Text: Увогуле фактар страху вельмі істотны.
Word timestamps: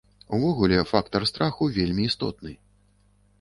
Увогуле 0.35 0.79
фактар 0.91 1.25
страху 1.31 1.69
вельмі 1.77 2.09
істотны. 2.13 2.55